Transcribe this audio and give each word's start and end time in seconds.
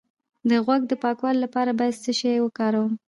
د 0.49 0.51
غوږ 0.65 0.81
د 0.87 0.93
پاکوالي 1.03 1.39
لپاره 1.45 1.71
باید 1.79 2.01
څه 2.03 2.11
شی 2.19 2.35
وکاروم؟ 2.41 2.91